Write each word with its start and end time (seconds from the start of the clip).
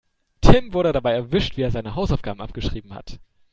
Tim 0.41 0.73
wurde 0.73 0.93
dabei 0.93 1.11
erwischt, 1.13 1.57
wie 1.57 1.61
er 1.61 1.69
seine 1.69 1.93
Hausaufgaben 1.93 2.41
abgeschrieben 2.41 2.95
hat. 2.95 3.19